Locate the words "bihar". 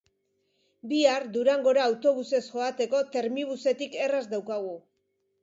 0.93-1.25